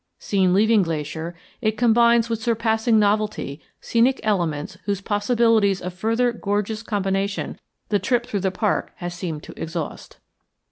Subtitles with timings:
[0.17, 6.81] Seen leaving Glacier, it combines with surpassing novelty scenic elements whose possibilities of further gorgeous
[6.81, 10.17] combination the trip through the park has seemed to exhaust.